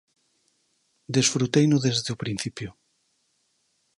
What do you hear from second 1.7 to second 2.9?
desde o principio.